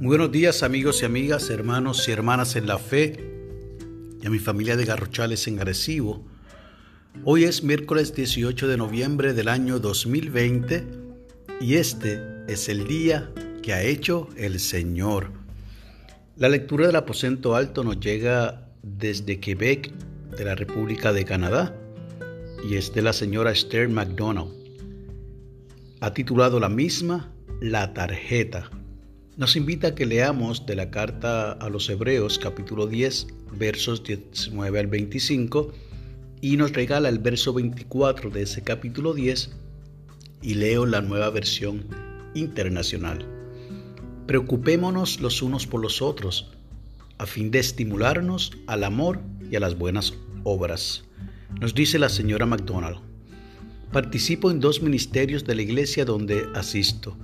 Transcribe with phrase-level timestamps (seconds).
[0.00, 3.22] Muy buenos días amigos y amigas, hermanos y hermanas en la fe
[4.22, 6.24] y a mi familia de Garrochales en Arecibo.
[7.22, 10.86] Hoy es miércoles 18 de noviembre del año 2020
[11.60, 13.30] y este es el día
[13.62, 15.32] que ha hecho el Señor.
[16.38, 19.92] La lectura del aposento alto nos llega desde Quebec,
[20.34, 21.76] de la República de Canadá,
[22.66, 24.50] y es de la señora Esther McDonald.
[26.00, 28.70] Ha titulado la misma La tarjeta
[29.40, 34.78] nos invita a que leamos de la carta a los Hebreos capítulo 10 versos 19
[34.78, 35.72] al 25
[36.42, 39.50] y nos regala el verso 24 de ese capítulo 10
[40.42, 41.86] y leo la nueva versión
[42.34, 43.26] internacional.
[44.26, 46.50] Preocupémonos los unos por los otros
[47.16, 50.12] a fin de estimularnos al amor y a las buenas
[50.44, 51.04] obras.
[51.58, 52.98] Nos dice la señora McDonald.
[53.90, 57.16] Participo en dos ministerios de la iglesia donde asisto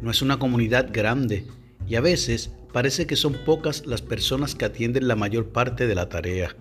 [0.00, 1.46] no es una comunidad grande
[1.90, 5.96] y a veces parece que son pocas las personas que atienden la mayor parte de
[5.96, 6.54] la tarea.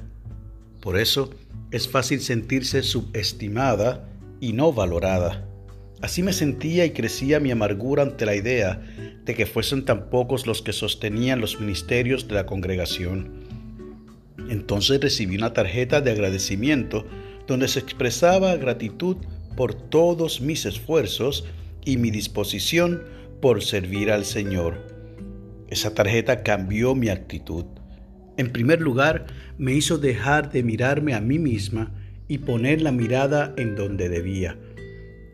[0.82, 1.30] Por eso
[1.70, 4.10] es fácil sentirse subestimada
[4.42, 5.48] y no valorada.
[6.02, 8.82] Así me sentía y crecía mi amargura ante la idea
[9.24, 13.32] de que fuesen tan pocos los que sostenían los ministerios de la congregación.
[14.50, 17.06] Entonces recibí una tarjeta de agradecimiento
[17.46, 19.18] donde se expresaba gratitud
[19.56, 21.46] por todos mis esfuerzos
[21.86, 23.04] y mi disposición
[23.42, 24.99] por servir al Señor.
[25.70, 27.66] Esa tarjeta cambió mi actitud.
[28.38, 31.92] En primer lugar, me hizo dejar de mirarme a mí misma
[32.28, 34.58] y poner la mirada en donde debía,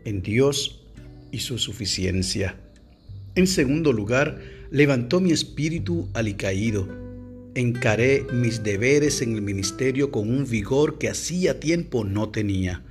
[0.04, 0.84] en Dios
[1.30, 2.56] y su suficiencia.
[3.34, 6.88] En segundo lugar, levantó mi espíritu alicaído.
[7.54, 12.82] Encaré mis deberes en el ministerio con un vigor que hacía tiempo no tenía.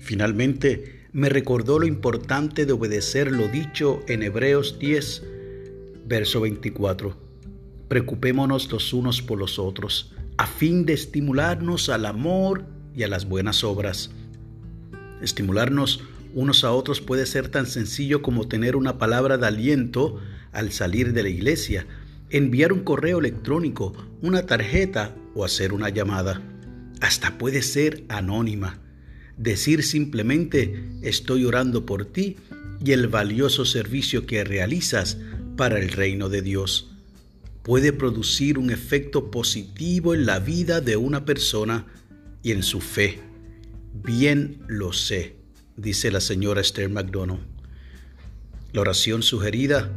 [0.00, 5.22] Finalmente, me recordó lo importante de obedecer lo dicho en Hebreos 10,
[6.06, 7.16] verso 24.
[7.88, 13.26] Preocupémonos los unos por los otros, a fin de estimularnos al amor y a las
[13.26, 14.10] buenas obras.
[15.22, 16.02] Estimularnos
[16.34, 20.20] unos a otros puede ser tan sencillo como tener una palabra de aliento
[20.52, 21.86] al salir de la iglesia,
[22.30, 26.42] enviar un correo electrónico, una tarjeta o hacer una llamada.
[27.00, 28.80] Hasta puede ser anónima
[29.36, 32.36] decir simplemente estoy orando por ti
[32.84, 35.18] y el valioso servicio que realizas
[35.56, 36.90] para el reino de Dios
[37.62, 41.86] puede producir un efecto positivo en la vida de una persona
[42.42, 43.20] y en su fe.
[43.94, 45.36] Bien lo sé,
[45.76, 47.40] dice la señora Esther McDonald.
[48.72, 49.90] La oración sugerida,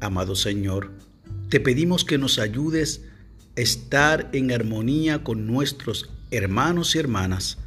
[0.00, 0.90] amado Señor,
[1.48, 3.00] te pedimos que nos ayudes
[3.56, 7.58] a estar en armonía con nuestros hermanos y hermanas,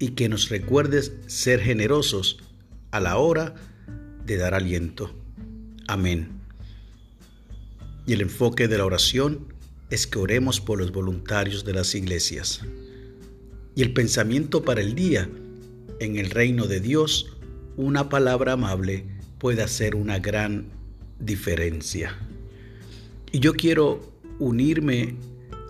[0.00, 2.38] y que nos recuerdes ser generosos
[2.90, 3.54] a la hora
[4.26, 5.14] de dar aliento.
[5.86, 6.39] Amén.
[8.10, 9.54] Y el enfoque de la oración
[9.88, 12.60] es que oremos por los voluntarios de las iglesias.
[13.76, 15.30] Y el pensamiento para el día,
[16.00, 17.36] en el reino de Dios,
[17.76, 19.04] una palabra amable
[19.38, 20.72] puede hacer una gran
[21.20, 22.18] diferencia.
[23.30, 25.14] Y yo quiero unirme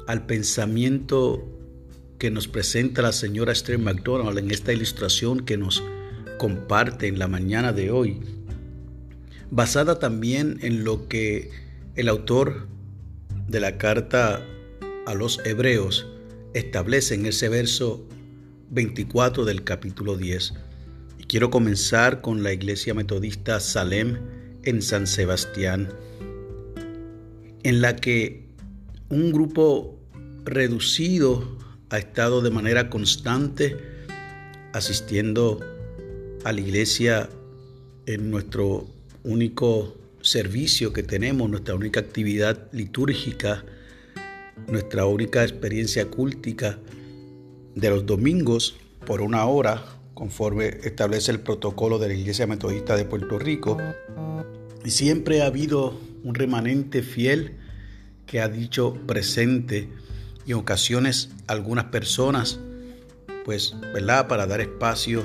[0.06, 1.47] al pensamiento
[2.17, 5.84] que nos presenta la señora Esther McDonald en esta ilustración que nos
[6.39, 8.21] comparte en la mañana de hoy,
[9.50, 11.69] basada también en lo que
[12.00, 12.66] el autor
[13.47, 14.43] de la carta
[15.05, 16.06] a los hebreos
[16.55, 18.09] establece en ese verso
[18.71, 20.55] 24 del capítulo 10.
[21.19, 24.19] Y quiero comenzar con la iglesia metodista Salem
[24.62, 25.91] en San Sebastián,
[27.65, 28.47] en la que
[29.11, 30.00] un grupo
[30.47, 31.59] reducido
[31.91, 33.77] ha estado de manera constante
[34.72, 35.61] asistiendo
[36.44, 37.28] a la iglesia
[38.06, 38.88] en nuestro
[39.22, 43.64] único servicio que tenemos, nuestra única actividad litúrgica,
[44.66, 46.78] nuestra única experiencia cúltica
[47.75, 48.76] de los domingos
[49.06, 49.84] por una hora,
[50.14, 53.78] conforme establece el protocolo de la Iglesia Metodista de Puerto Rico.
[54.84, 57.56] Y siempre ha habido un remanente fiel
[58.26, 59.88] que ha dicho presente
[60.46, 62.61] y en ocasiones algunas personas,
[63.44, 64.28] pues, ¿verdad?
[64.28, 65.23] Para dar espacio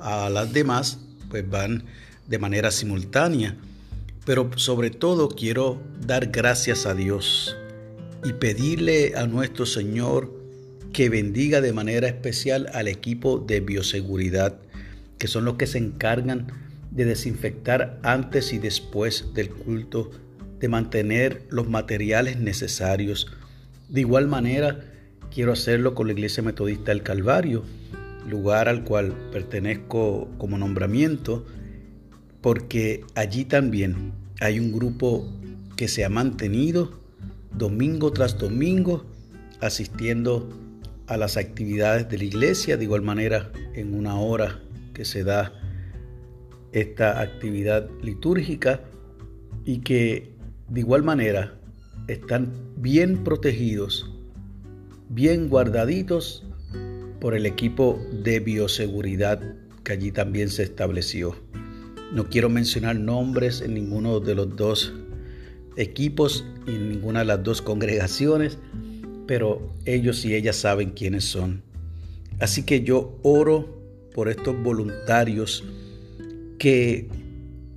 [0.00, 0.98] a las demás,
[1.30, 1.84] pues van
[2.26, 3.56] de manera simultánea.
[4.24, 7.56] Pero sobre todo quiero dar gracias a Dios
[8.24, 10.32] y pedirle a nuestro Señor
[10.92, 14.58] que bendiga de manera especial al equipo de bioseguridad,
[15.18, 16.46] que son los que se encargan
[16.90, 20.10] de desinfectar antes y después del culto,
[20.60, 23.26] de mantener los materiales necesarios,
[23.92, 24.80] de igual manera,
[25.34, 27.62] quiero hacerlo con la Iglesia Metodista del Calvario,
[28.26, 31.44] lugar al cual pertenezco como nombramiento,
[32.42, 35.26] porque allí también hay un grupo
[35.76, 37.00] que se ha mantenido
[37.56, 39.04] domingo tras domingo
[39.60, 40.48] asistiendo
[41.06, 44.60] a las actividades de la iglesia, de igual manera en una hora
[44.92, 45.52] que se da
[46.72, 48.80] esta actividad litúrgica
[49.64, 50.34] y que
[50.68, 51.58] de igual manera
[52.08, 54.10] están bien protegidos,
[55.08, 56.44] bien guardaditos
[57.20, 59.40] por el equipo de bioseguridad
[59.84, 61.36] que allí también se estableció.
[62.12, 64.92] No quiero mencionar nombres en ninguno de los dos
[65.76, 68.58] equipos en ninguna de las dos congregaciones,
[69.26, 71.62] pero ellos y ellas saben quiénes son.
[72.40, 73.80] Así que yo oro
[74.14, 75.64] por estos voluntarios
[76.58, 77.08] que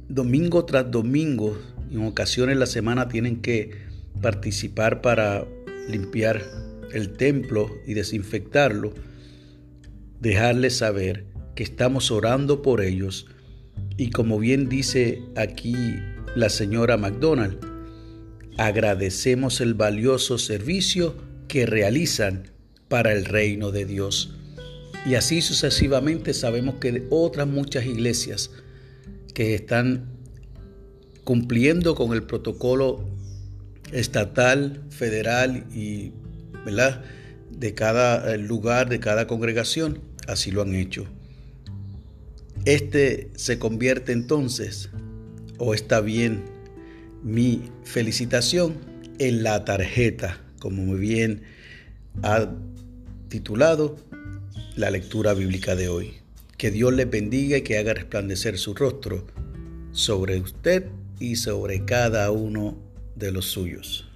[0.09, 1.57] domingo tras domingo,
[1.91, 3.71] en ocasiones la semana, tienen que
[4.21, 5.45] participar para
[5.89, 6.41] limpiar
[6.93, 8.93] el templo y desinfectarlo,
[10.19, 13.27] dejarles saber que estamos orando por ellos
[13.97, 15.75] y como bien dice aquí
[16.35, 17.57] la señora McDonald,
[18.57, 21.15] agradecemos el valioso servicio
[21.47, 22.51] que realizan
[22.87, 24.33] para el reino de Dios.
[25.05, 28.51] Y así sucesivamente sabemos que otras muchas iglesias
[29.33, 30.05] que están
[31.23, 33.07] cumpliendo con el protocolo
[33.91, 36.11] estatal, federal y
[36.65, 37.03] ¿verdad?
[37.51, 41.05] de cada eh, lugar, de cada congregación, así lo han hecho.
[42.65, 44.89] Este se convierte entonces,
[45.59, 46.45] o está bien,
[47.21, 48.75] mi felicitación
[49.19, 51.43] en la tarjeta, como muy bien
[52.23, 52.49] ha
[53.29, 53.97] titulado
[54.75, 56.13] la lectura bíblica de hoy.
[56.57, 59.27] Que Dios les bendiga y que haga resplandecer su rostro
[59.91, 60.87] sobre usted
[61.19, 62.77] y sobre cada uno
[63.15, 64.09] de los suyos.